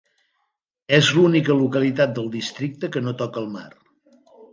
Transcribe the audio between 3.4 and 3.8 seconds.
al mar.